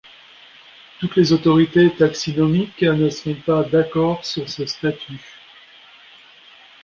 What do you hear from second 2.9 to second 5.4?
sont pas d'accord sur ce statut.